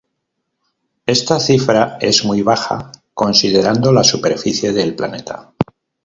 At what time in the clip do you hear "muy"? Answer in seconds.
2.25-2.41